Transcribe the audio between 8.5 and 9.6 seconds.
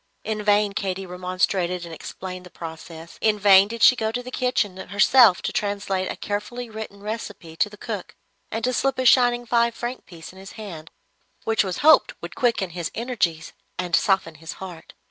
to slip a shining